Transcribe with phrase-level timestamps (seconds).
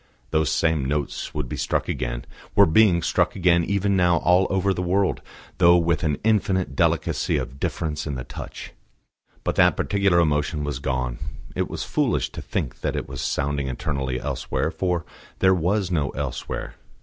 [0.31, 4.73] Those same notes would be struck again, were being struck again even now all over
[4.73, 5.21] the world,
[5.59, 8.71] though with an infinite delicacy of difference in the touch;
[9.43, 11.19] but that particular emotion was gone:
[11.53, 15.05] it was foolish to think that it was sounding eternally elsewhere, for
[15.37, 16.73] there was no elsewhere.